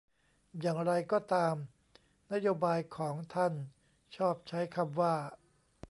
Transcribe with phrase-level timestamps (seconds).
[0.59, 1.55] อย่างไรก็ตาม
[2.31, 3.53] นโยบายของท่าน
[4.15, 5.15] ชอบใช้คำว่า